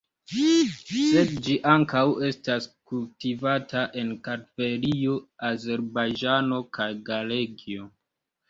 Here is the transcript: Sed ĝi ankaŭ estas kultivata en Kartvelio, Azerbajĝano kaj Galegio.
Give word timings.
Sed 0.35 1.33
ĝi 1.47 1.57
ankaŭ 1.73 2.01
estas 2.29 2.67
kultivata 2.93 3.83
en 4.03 4.15
Kartvelio, 4.29 5.19
Azerbajĝano 5.51 6.63
kaj 6.79 6.93
Galegio. 7.13 7.91